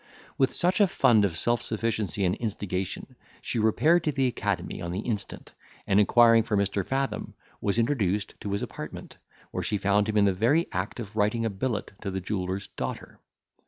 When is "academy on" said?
4.25-4.91